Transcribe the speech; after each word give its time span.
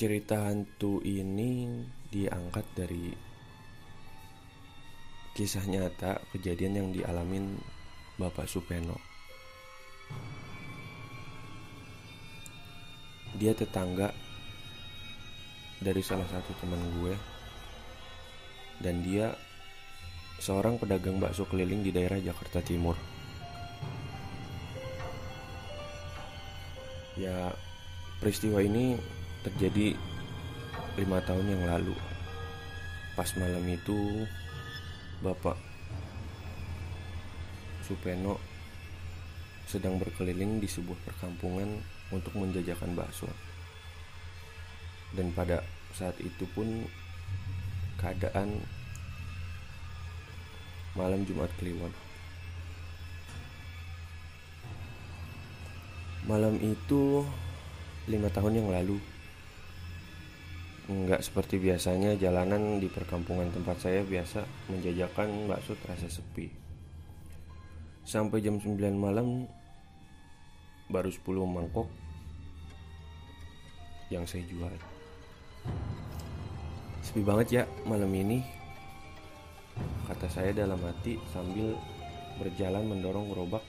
cerita 0.00 0.48
hantu 0.48 1.04
ini 1.04 1.76
diangkat 2.08 2.64
dari 2.72 3.12
kisah 5.36 5.68
nyata 5.68 6.24
kejadian 6.32 6.72
yang 6.80 6.88
dialamin 6.88 7.60
Bapak 8.16 8.48
Supeno. 8.48 8.96
Dia 13.36 13.52
tetangga 13.52 14.08
dari 15.84 16.00
salah 16.00 16.24
satu 16.32 16.48
teman 16.64 16.80
gue 16.96 17.12
dan 18.80 19.04
dia 19.04 19.36
seorang 20.40 20.80
pedagang 20.80 21.20
bakso 21.20 21.44
keliling 21.44 21.84
di 21.84 21.92
daerah 21.92 22.16
Jakarta 22.16 22.64
Timur. 22.64 22.96
Ya, 27.20 27.52
peristiwa 28.24 28.64
ini 28.64 29.19
terjadi 29.40 29.96
lima 31.00 31.18
tahun 31.24 31.46
yang 31.48 31.64
lalu. 31.64 31.96
Pas 33.16 33.28
malam 33.40 33.64
itu, 33.68 34.28
Bapak 35.24 35.56
Supeno 37.84 38.36
sedang 39.70 39.98
berkeliling 40.02 40.58
di 40.58 40.68
sebuah 40.68 40.98
perkampungan 41.06 41.80
untuk 42.10 42.34
menjajakan 42.36 42.92
bakso. 42.98 43.30
Dan 45.14 45.30
pada 45.34 45.62
saat 45.94 46.14
itu 46.22 46.46
pun 46.54 46.86
keadaan 47.98 48.62
malam 50.94 51.22
Jumat 51.26 51.50
Kliwon. 51.58 51.90
Malam 56.28 56.58
itu 56.62 57.26
lima 58.06 58.30
tahun 58.30 58.62
yang 58.62 58.68
lalu 58.70 58.98
Nggak 60.90 61.22
seperti 61.22 61.62
biasanya 61.62 62.18
jalanan 62.18 62.82
di 62.82 62.90
perkampungan 62.90 63.46
tempat 63.54 63.78
saya 63.78 64.02
biasa 64.02 64.42
menjajakan 64.74 65.46
bakso 65.46 65.78
terasa 65.78 66.10
sepi 66.10 66.50
Sampai 68.02 68.42
jam 68.42 68.58
9 68.58 68.74
malam 68.98 69.46
baru 70.90 71.06
10 71.06 71.22
mangkok 71.46 71.86
yang 74.10 74.26
saya 74.26 74.42
jual 74.50 74.74
Sepi 77.06 77.22
banget 77.22 77.62
ya 77.62 77.62
malam 77.86 78.10
ini 78.10 78.42
Kata 80.10 80.26
saya 80.26 80.50
dalam 80.50 80.82
hati 80.82 81.22
sambil 81.30 81.78
berjalan 82.42 82.90
mendorong 82.90 83.30
gerobak 83.30 83.62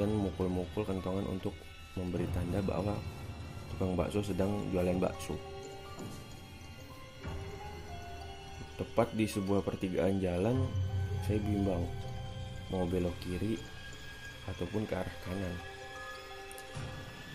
dan 0.00 0.08
mukul-mukul 0.08 0.88
kentongan 0.88 1.28
untuk 1.28 1.52
memberi 2.00 2.24
tanda 2.32 2.64
bahwa 2.64 2.96
tukang 3.74 3.96
bakso 3.96 4.24
sedang 4.24 4.52
jualan 4.72 4.96
bakso. 4.96 5.36
Tepat 8.80 9.12
di 9.12 9.28
sebuah 9.28 9.60
pertigaan 9.60 10.24
jalan, 10.24 10.64
saya 11.28 11.36
bimbang 11.44 11.84
mau 12.72 12.88
belok 12.88 13.12
kiri 13.20 13.60
ataupun 14.48 14.88
ke 14.88 14.96
arah 14.96 15.16
kanan. 15.20 15.54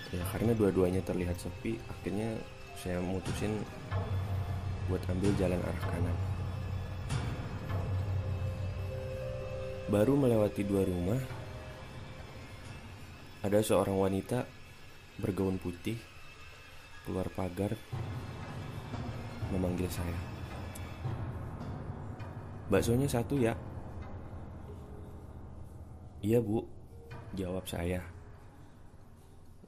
Ya 0.09 0.25
karena 0.33 0.57
dua-duanya 0.57 1.05
terlihat 1.05 1.37
sepi, 1.37 1.77
akhirnya 1.85 2.33
saya 2.81 2.97
mutusin 2.97 3.61
buat 4.89 5.05
ambil 5.05 5.37
jalan 5.37 5.61
arah 5.61 5.83
kanan. 5.85 6.17
Baru 9.85 10.17
melewati 10.17 10.65
dua 10.65 10.81
rumah, 10.81 11.21
ada 13.45 13.61
seorang 13.61 14.01
wanita 14.01 14.49
bergaun 15.21 15.61
putih 15.61 16.01
keluar 17.05 17.29
pagar 17.29 17.77
memanggil 19.53 19.93
saya. 19.93 20.34
Baksonya 22.65 23.05
satu 23.05 23.37
ya? 23.37 23.53
Iya 26.25 26.41
bu, 26.41 26.65
jawab 27.37 27.69
saya. 27.69 28.01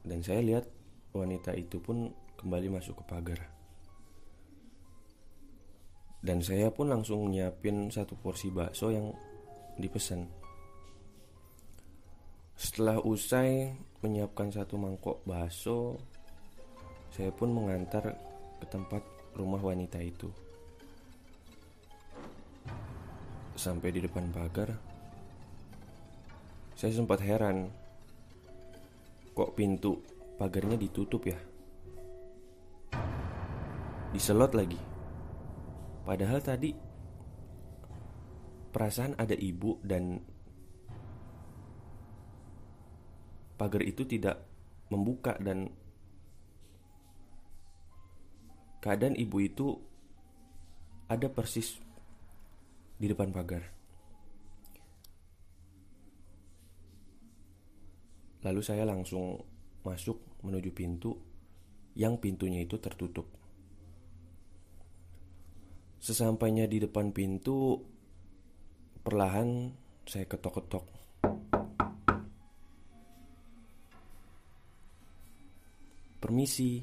Dan 0.02 0.26
saya 0.26 0.42
lihat 0.42 0.66
wanita 1.14 1.54
itu 1.54 1.78
pun 1.78 2.10
kembali 2.42 2.74
masuk 2.74 2.98
ke 2.98 3.04
pagar. 3.06 3.40
Dan 6.18 6.42
saya 6.42 6.74
pun 6.74 6.90
langsung 6.90 7.30
nyiapin 7.30 7.94
satu 7.94 8.18
porsi 8.18 8.50
bakso 8.50 8.90
yang 8.90 9.14
dipesan. 9.78 10.26
Setelah 12.58 12.98
usai 13.06 13.70
menyiapkan 14.02 14.50
satu 14.50 14.82
mangkok 14.82 15.22
bakso, 15.22 16.02
saya 17.14 17.30
pun 17.30 17.54
mengantar 17.54 18.18
ke 18.58 18.66
tempat 18.66 19.06
rumah 19.38 19.62
wanita 19.62 20.02
itu. 20.02 20.47
Sampai 23.68 23.92
di 23.92 24.00
depan 24.00 24.32
pagar, 24.32 24.72
saya 26.72 26.96
sempat 26.96 27.20
heran. 27.20 27.68
Kok 29.36 29.60
pintu 29.60 30.00
pagarnya 30.40 30.80
ditutup 30.80 31.28
ya? 31.28 31.36
Diselot 34.16 34.56
lagi. 34.56 34.80
Padahal 36.08 36.40
tadi 36.40 36.72
perasaan 38.72 39.20
ada 39.20 39.36
ibu 39.36 39.76
dan 39.84 40.16
pagar 43.60 43.84
itu 43.84 44.08
tidak 44.08 44.48
membuka 44.88 45.36
dan 45.44 45.68
keadaan 48.80 49.20
ibu 49.20 49.44
itu 49.44 49.76
ada 51.12 51.28
persis 51.28 51.84
di 52.98 53.06
depan 53.06 53.30
pagar. 53.30 53.64
Lalu 58.46 58.62
saya 58.62 58.86
langsung 58.86 59.38
masuk 59.86 60.42
menuju 60.46 60.70
pintu 60.74 61.12
yang 61.98 62.22
pintunya 62.22 62.62
itu 62.62 62.78
tertutup. 62.78 63.26
Sesampainya 65.98 66.70
di 66.70 66.78
depan 66.78 67.10
pintu, 67.10 67.82
perlahan 69.02 69.74
saya 70.06 70.24
ketok-ketok 70.30 70.98
Permisi, 76.18 76.82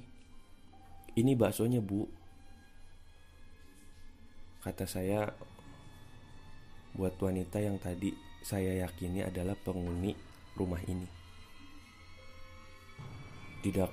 ini 1.18 1.32
baksonya 1.34 1.82
bu 1.82 2.06
Kata 4.62 4.88
saya 4.88 5.28
buat 6.94 7.18
wanita 7.18 7.58
yang 7.58 7.76
tadi 7.82 8.14
saya 8.38 8.86
yakini 8.86 9.26
adalah 9.26 9.58
penghuni 9.58 10.14
rumah 10.54 10.78
ini. 10.86 11.08
Tidak 13.66 13.90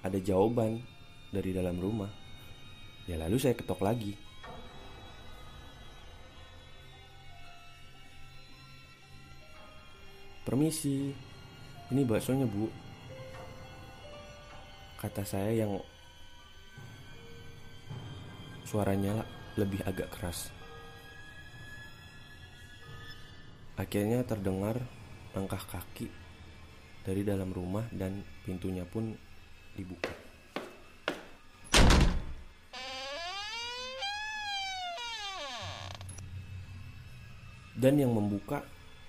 ada 0.00 0.18
jawaban 0.22 0.80
dari 1.28 1.52
dalam 1.52 1.76
rumah. 1.76 2.08
Ya 3.04 3.20
lalu 3.20 3.36
saya 3.36 3.52
ketok 3.52 3.84
lagi. 3.84 4.16
Permisi, 10.46 11.12
ini 11.92 12.02
baksonya 12.08 12.48
bu. 12.48 12.70
Kata 14.96 15.22
saya 15.26 15.52
yang 15.52 15.76
suaranya 18.64 19.26
lebih 19.58 19.82
agak 19.84 20.08
keras. 20.14 20.59
Akhirnya 23.80 24.20
terdengar 24.28 24.76
langkah 25.32 25.64
kaki 25.64 26.12
dari 27.00 27.24
dalam 27.24 27.48
rumah 27.48 27.88
dan 27.88 28.20
pintunya 28.44 28.84
pun 28.84 29.16
dibuka. 29.72 30.12
Dan 37.72 37.96
yang 37.96 38.12
membuka 38.12 38.60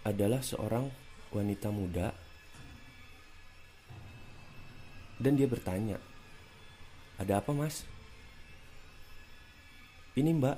adalah 0.07 0.39
seorang 0.39 0.87
wanita 1.35 1.67
muda 1.67 2.15
dan 5.19 5.35
dia 5.35 5.51
bertanya, 5.51 5.99
"Ada 7.19 7.43
apa, 7.43 7.51
Mas?" 7.51 7.83
"Ini, 10.15 10.31
Mbak. 10.31 10.57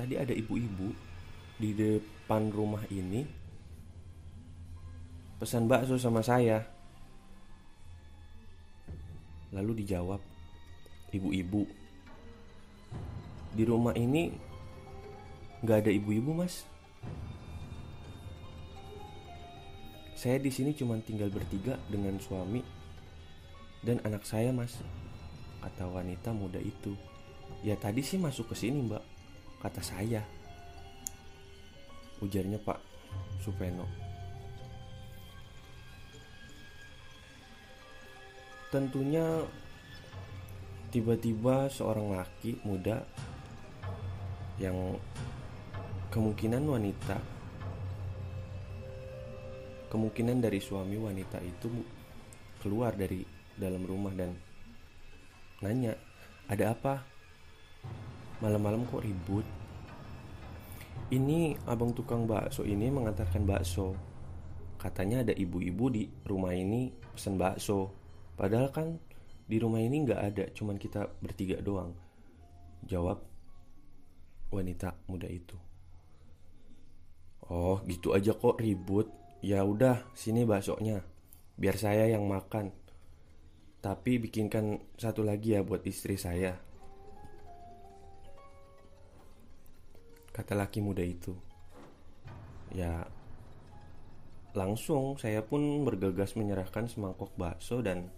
Tadi 0.00 0.16
ada 0.16 0.32
ibu-ibu 0.32 1.11
di 1.62 1.70
depan 1.78 2.50
rumah 2.50 2.82
ini 2.90 3.22
pesan 5.38 5.70
bakso 5.70 5.94
sama 5.94 6.26
saya." 6.26 6.66
Lalu 9.54 9.86
dijawab, 9.86 10.18
"Ibu-ibu, 11.14 11.62
di 13.54 13.62
rumah 13.62 13.94
ini 13.94 14.34
nggak 15.62 15.86
ada 15.86 15.90
ibu-ibu, 15.94 16.34
Mas." 16.34 16.66
Saya 20.22 20.38
di 20.38 20.54
sini 20.54 20.70
cuma 20.70 20.94
tinggal 21.02 21.34
bertiga 21.34 21.74
dengan 21.90 22.14
suami 22.22 22.62
dan 23.82 23.98
anak 24.06 24.22
saya 24.22 24.54
mas 24.54 24.78
Kata 25.58 25.90
wanita 25.90 26.30
muda 26.30 26.62
itu 26.62 26.94
Ya 27.66 27.74
tadi 27.74 28.06
sih 28.06 28.22
masuk 28.22 28.50
ke 28.50 28.56
sini 28.58 28.86
mbak 28.86 29.02
Kata 29.58 29.82
saya 29.82 30.22
Ujarnya 32.22 32.62
Pak 32.62 32.78
Supeno 33.42 33.86
Tentunya 38.70 39.42
Tiba-tiba 40.94 41.68
seorang 41.68 42.14
laki 42.14 42.62
muda 42.62 43.02
Yang 44.56 45.02
Kemungkinan 46.14 46.64
wanita 46.64 47.42
Kemungkinan 49.92 50.40
dari 50.40 50.56
suami 50.56 50.96
wanita 50.96 51.36
itu 51.44 51.68
keluar 52.64 52.96
dari 52.96 53.20
dalam 53.52 53.84
rumah 53.84 54.08
dan 54.16 54.32
nanya, 55.60 55.92
"Ada 56.48 56.72
apa? 56.72 57.04
Malam-malam 58.40 58.88
kok 58.88 59.04
ribut?" 59.04 59.61
Ini 61.12 61.60
abang 61.68 61.92
tukang 61.92 62.24
bakso 62.24 62.64
ini 62.64 62.88
mengantarkan 62.88 63.44
bakso. 63.44 63.92
Katanya 64.80 65.20
ada 65.20 65.36
ibu-ibu 65.36 65.92
di 65.92 66.08
rumah 66.24 66.56
ini 66.56 66.88
pesan 66.88 67.36
bakso. 67.36 67.92
Padahal 68.32 68.72
kan 68.72 68.96
di 69.44 69.60
rumah 69.60 69.84
ini 69.84 70.08
nggak 70.08 70.20
ada, 70.24 70.44
cuman 70.56 70.80
kita 70.80 71.04
bertiga 71.20 71.60
doang. 71.60 71.92
Jawab 72.88 73.20
wanita 74.48 74.96
muda 75.04 75.28
itu. 75.28 75.52
Oh, 77.52 77.84
gitu 77.84 78.16
aja 78.16 78.32
kok 78.32 78.56
ribut. 78.56 79.12
Ya 79.44 79.60
udah, 79.68 80.08
sini 80.16 80.48
baksonya. 80.48 81.04
Biar 81.60 81.76
saya 81.76 82.08
yang 82.08 82.24
makan. 82.24 82.72
Tapi 83.84 84.16
bikinkan 84.16 84.96
satu 84.96 85.20
lagi 85.20 85.52
ya 85.52 85.60
buat 85.60 85.84
istri 85.84 86.16
saya. 86.16 86.56
Kata 90.32 90.56
laki 90.56 90.80
muda 90.80 91.04
itu. 91.04 91.36
Ya, 92.72 93.04
langsung 94.56 95.20
saya 95.20 95.44
pun 95.44 95.84
bergegas 95.84 96.36
menyerahkan 96.36 96.88
semangkok 96.88 97.32
bakso 97.36 97.84
dan 97.84 98.08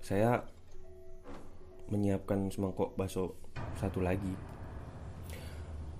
saya 0.00 0.44
menyiapkan 1.92 2.48
semangkok 2.48 2.96
bakso 2.96 3.36
satu 3.76 4.00
lagi. 4.00 4.32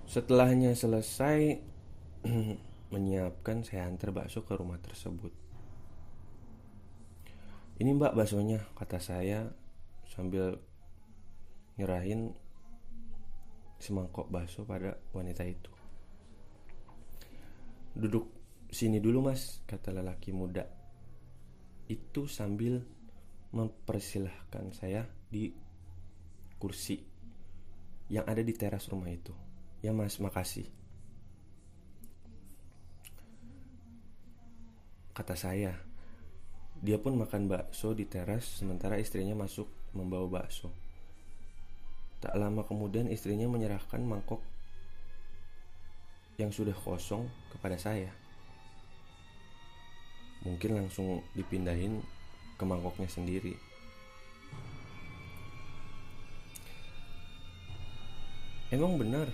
Setelahnya 0.09 0.73
selesai 0.73 1.61
menyiapkan 2.95 3.61
saya 3.61 3.89
antar 3.89 4.17
bakso 4.17 4.41
ke 4.41 4.57
rumah 4.57 4.81
tersebut. 4.81 5.33
Ini 7.77 7.93
mbak 7.93 8.17
baksonya, 8.17 8.65
kata 8.73 8.97
saya 8.97 9.53
sambil 10.09 10.57
nyerahin 11.77 12.33
semangkok 13.77 14.29
bakso 14.33 14.65
pada 14.65 14.97
wanita 15.13 15.45
itu. 15.45 15.73
Duduk 17.97 18.29
sini 18.69 19.01
dulu 19.01 19.25
mas, 19.33 19.65
kata 19.65 19.93
lelaki 19.93 20.33
muda. 20.33 20.65
Itu 21.87 22.27
sambil 22.27 22.83
mempersilahkan 23.55 24.75
saya 24.75 25.07
di 25.31 25.49
kursi 26.61 26.99
yang 28.13 28.27
ada 28.27 28.43
di 28.43 28.53
teras 28.53 28.89
rumah 28.93 29.09
itu. 29.09 29.33
Ya 29.81 29.93
mas, 29.93 30.19
makasih. 30.19 30.67
Kata 35.17 35.33
saya 35.33 35.73
Dia 36.77 37.01
pun 37.01 37.17
makan 37.17 37.49
bakso 37.49 37.97
di 37.97 38.05
teras 38.05 38.61
Sementara 38.61 39.01
istrinya 39.01 39.33
masuk 39.33 39.65
membawa 39.97 40.29
bakso 40.29 40.69
Tak 42.21 42.35
lama 42.35 42.65
kemudian 42.65 43.13
istrinya 43.13 43.45
menyerahkan 43.47 44.01
mangkok 44.01 44.41
Yang 46.37 46.63
sudah 46.63 46.77
kosong 46.77 47.29
kepada 47.53 47.81
saya. 47.81 48.13
Mungkin 50.45 50.77
langsung 50.77 51.25
dipindahin 51.33 52.05
ke 52.61 52.65
mangkoknya 52.65 53.09
sendiri. 53.09 53.57
Emang 58.69 59.01
benar 59.01 59.31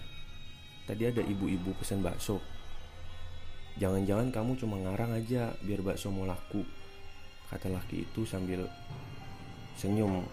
Tadi 0.82 1.06
ada 1.06 1.23
ibu-ibu 1.23 1.78
pesan 1.78 2.02
bakso. 2.02 2.43
Jangan-jangan 3.78 4.35
kamu 4.35 4.58
cuma 4.58 4.76
ngarang 4.82 5.17
aja 5.17 5.55
biar 5.64 5.81
bakso 5.81 6.12
mau 6.12 6.28
laku 6.28 6.61
Kata 7.49 7.73
laki 7.73 8.05
itu 8.05 8.25
sambil 8.28 8.64
senyum 9.76 10.25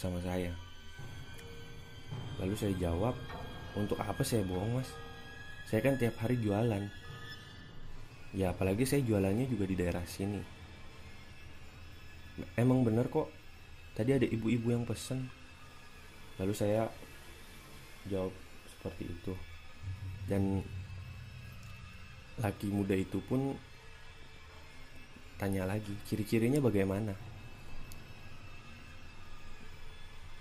sama 0.00 0.16
saya. 0.24 0.56
Lalu 2.40 2.56
saya 2.56 2.72
jawab 2.80 3.12
Untuk 3.76 4.00
apa 4.00 4.24
saya 4.26 4.42
bohong 4.48 4.80
mas? 4.80 4.90
Saya 5.70 5.78
kan 5.84 5.94
tiap 5.94 6.18
hari 6.18 6.40
jualan. 6.42 6.90
Ya 8.34 8.50
apalagi 8.50 8.82
saya 8.82 9.04
jualannya 9.06 9.46
juga 9.46 9.68
di 9.68 9.78
daerah 9.78 10.02
sini. 10.10 10.42
Emang 12.58 12.82
bener 12.82 13.06
kok 13.06 13.30
Tadi 13.94 14.16
ada 14.16 14.26
ibu-ibu 14.26 14.72
yang 14.72 14.88
pesen. 14.88 15.28
Lalu 16.40 16.54
saya 16.56 16.88
jawab 18.08 18.32
seperti 18.64 19.04
itu. 19.12 19.34
Dan 20.24 20.64
laki 22.40 22.72
muda 22.72 22.96
itu 22.96 23.20
pun 23.28 23.52
tanya 25.36 25.68
lagi 25.68 25.92
ciri-cirinya 26.08 26.64
bagaimana 26.64 27.12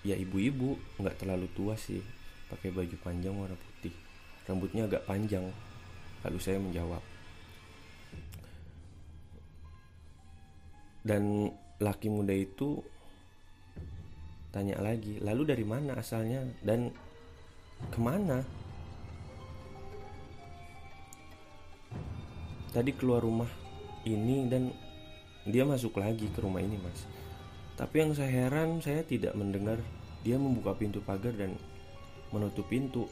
ya 0.03 0.15
ibu-ibu 0.15 0.79
nggak 0.99 1.23
terlalu 1.23 1.47
tua 1.55 1.75
sih. 1.75 2.01
Pakai 2.49 2.73
baju 2.73 2.95
panjang 3.01 3.35
warna 3.37 3.53
putih. 3.53 3.93
Rambutnya 4.49 4.89
agak 4.89 5.05
panjang 5.05 5.45
lalu 6.25 6.39
saya 6.41 6.57
menjawab. 6.57 7.03
Dan 11.05 11.53
laki 11.79 12.11
muda 12.11 12.35
itu 12.35 12.83
tanya 14.49 14.81
lagi 14.81 15.21
lalu 15.21 15.45
dari 15.47 15.65
mana 15.65 15.95
asalnya? 15.95 16.43
Dan 16.59 16.89
ke 17.93 17.99
mana? 18.01 18.43
Tadi 22.69 22.91
keluar 22.93 23.25
rumah 23.25 23.49
ini 24.05 24.45
dan 24.45 24.69
dia 25.49 25.65
masuk 25.65 25.97
lagi 25.97 26.29
ke 26.29 26.39
rumah 26.43 26.61
ini 26.61 26.77
mas 26.77 27.03
tapi 27.79 28.03
yang 28.03 28.11
saya 28.11 28.27
heran 28.27 28.83
saya 28.83 29.07
tidak 29.07 29.31
mendengar 29.39 29.79
dia 30.19 30.35
membuka 30.35 30.75
pintu 30.75 30.99
pagar 30.99 31.31
dan 31.31 31.55
menutup 32.35 32.67
pintu. 32.67 33.07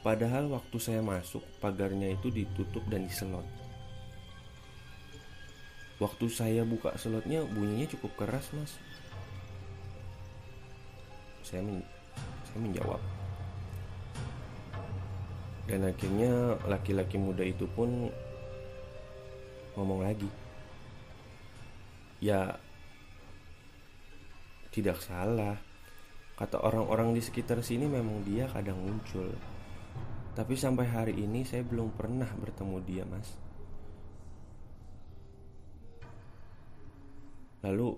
Padahal 0.00 0.46
waktu 0.48 0.78
saya 0.78 1.02
masuk 1.02 1.42
pagarnya 1.58 2.14
itu 2.14 2.30
ditutup 2.30 2.86
dan 2.86 3.10
diselot. 3.10 3.44
Waktu 5.98 6.26
saya 6.32 6.62
buka 6.64 6.94
selotnya 6.96 7.42
bunyinya 7.44 7.90
cukup 7.90 8.14
keras 8.16 8.46
mas. 8.56 8.72
Saya, 11.44 11.60
men 11.60 11.84
saya 12.48 12.58
menjawab. 12.62 13.02
Dan 15.68 15.84
akhirnya 15.84 16.56
laki-laki 16.64 17.20
muda 17.20 17.44
itu 17.44 17.68
pun 17.74 18.08
ngomong 19.76 20.06
lagi. 20.06 20.30
Ya 22.20 22.60
tidak 24.70 25.02
salah. 25.02 25.58
Kata 26.36 26.56
orang-orang 26.64 27.12
di 27.12 27.20
sekitar 27.20 27.60
sini 27.60 27.84
memang 27.84 28.24
dia 28.24 28.48
kadang 28.48 28.80
muncul. 28.80 29.28
Tapi 30.32 30.54
sampai 30.56 30.86
hari 30.88 31.14
ini 31.20 31.44
saya 31.44 31.60
belum 31.66 31.92
pernah 31.92 32.28
bertemu 32.32 32.76
dia, 32.86 33.04
Mas. 33.04 33.28
Lalu 37.60 37.92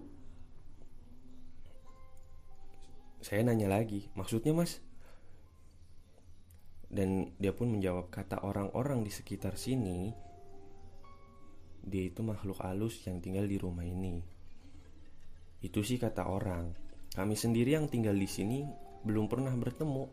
saya 3.23 3.47
nanya 3.47 3.71
lagi, 3.71 4.11
maksudnya 4.19 4.50
Mas, 4.50 4.83
dan 6.91 7.31
dia 7.38 7.55
pun 7.55 7.71
menjawab 7.71 8.11
kata 8.11 8.43
orang-orang 8.43 9.07
di 9.07 9.14
sekitar 9.14 9.55
sini 9.55 10.11
Dia 11.83 12.07
itu 12.07 12.23
makhluk 12.23 12.62
halus 12.62 13.03
yang 13.05 13.19
tinggal 13.19 13.47
di 13.47 13.59
rumah 13.59 13.83
ini. 13.83 14.23
Itu 15.62 15.83
sih 15.83 15.99
kata 15.99 16.27
orang. 16.27 16.75
Kami 17.12 17.35
sendiri 17.35 17.75
yang 17.75 17.91
tinggal 17.91 18.15
di 18.15 18.27
sini 18.27 18.62
belum 19.03 19.27
pernah 19.27 19.53
bertemu. 19.55 20.05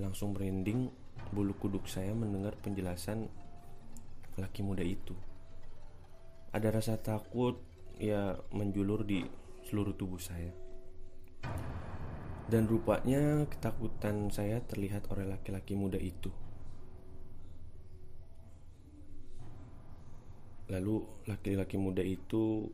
Langsung 0.00 0.36
merinding 0.36 0.88
bulu 1.32 1.56
kuduk 1.56 1.88
saya 1.88 2.12
mendengar 2.12 2.56
penjelasan 2.60 3.28
laki 4.36 4.60
muda 4.64 4.84
itu. 4.84 5.16
Ada 6.52 6.68
rasa 6.68 7.00
takut 7.00 7.60
ya 7.96 8.36
menjulur 8.52 9.04
di 9.04 9.24
seluruh 9.68 9.96
tubuh 9.96 10.20
saya. 10.20 10.52
Dan 12.48 12.68
rupanya 12.68 13.48
ketakutan 13.48 14.28
saya 14.28 14.60
terlihat 14.60 15.08
oleh 15.08 15.24
laki-laki 15.24 15.72
muda 15.72 15.96
itu. 15.96 16.28
Lalu 20.70 21.02
laki-laki 21.26 21.80
muda 21.80 22.04
itu 22.04 22.70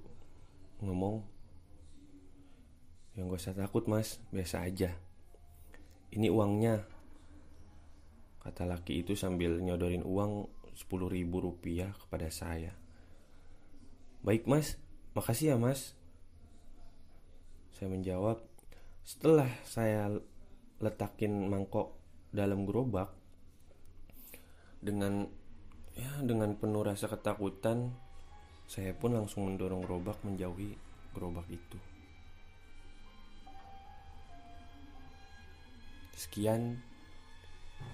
ngomong, 0.84 1.24
yang 3.16 3.32
gak 3.32 3.40
usah 3.42 3.56
takut 3.56 3.88
mas, 3.90 4.22
biasa 4.30 4.62
aja. 4.62 4.94
Ini 6.14 6.30
uangnya. 6.30 6.86
Kata 8.38 8.64
laki 8.64 9.02
itu 9.02 9.18
sambil 9.18 9.58
nyodorin 9.58 10.06
uang 10.06 10.46
10 10.78 11.10
ribu 11.10 11.42
rupiah 11.42 11.90
kepada 11.98 12.30
saya. 12.30 12.72
Baik 14.22 14.46
mas, 14.46 14.78
makasih 15.18 15.54
ya 15.54 15.56
mas. 15.58 15.98
Saya 17.74 17.90
menjawab, 17.90 18.38
setelah 19.02 19.50
saya 19.66 20.14
letakin 20.78 21.50
mangkok 21.50 21.98
dalam 22.30 22.62
gerobak 22.62 23.10
dengan 24.78 25.26
ya 25.98 26.22
dengan 26.22 26.54
penuh 26.54 26.86
rasa 26.86 27.10
ketakutan 27.10 27.90
saya 28.70 28.94
pun 28.94 29.18
langsung 29.18 29.50
mendorong 29.50 29.82
gerobak 29.82 30.20
menjauhi 30.22 30.78
gerobak 31.16 31.48
itu. 31.50 31.78
Sekian, 36.18 36.78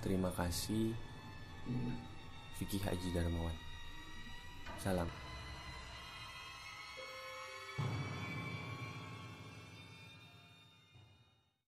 terima 0.00 0.32
kasih. 0.32 0.92
Vicky 2.56 2.80
Haji 2.80 3.08
Darmawan. 3.12 3.56
Salam. 4.80 5.08